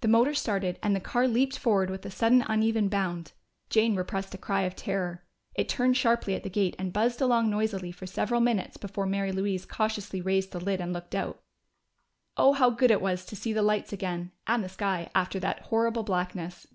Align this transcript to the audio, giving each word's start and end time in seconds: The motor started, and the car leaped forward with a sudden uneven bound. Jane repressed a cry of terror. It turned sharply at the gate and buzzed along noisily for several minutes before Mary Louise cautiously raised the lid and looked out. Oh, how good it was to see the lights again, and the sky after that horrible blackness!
The 0.00 0.08
motor 0.08 0.34
started, 0.34 0.80
and 0.82 0.96
the 0.96 1.00
car 1.00 1.28
leaped 1.28 1.56
forward 1.58 1.88
with 1.88 2.04
a 2.04 2.10
sudden 2.10 2.42
uneven 2.48 2.88
bound. 2.88 3.30
Jane 3.70 3.94
repressed 3.94 4.34
a 4.34 4.36
cry 4.36 4.62
of 4.62 4.74
terror. 4.74 5.22
It 5.54 5.68
turned 5.68 5.96
sharply 5.96 6.34
at 6.34 6.42
the 6.42 6.50
gate 6.50 6.74
and 6.76 6.92
buzzed 6.92 7.20
along 7.20 7.50
noisily 7.50 7.92
for 7.92 8.04
several 8.04 8.40
minutes 8.40 8.76
before 8.78 9.06
Mary 9.06 9.30
Louise 9.30 9.64
cautiously 9.64 10.20
raised 10.20 10.50
the 10.50 10.58
lid 10.58 10.80
and 10.80 10.92
looked 10.92 11.14
out. 11.14 11.40
Oh, 12.36 12.54
how 12.54 12.68
good 12.70 12.90
it 12.90 13.00
was 13.00 13.24
to 13.26 13.36
see 13.36 13.52
the 13.52 13.62
lights 13.62 13.92
again, 13.92 14.32
and 14.44 14.64
the 14.64 14.68
sky 14.68 15.08
after 15.14 15.38
that 15.38 15.60
horrible 15.60 16.02
blackness! 16.02 16.66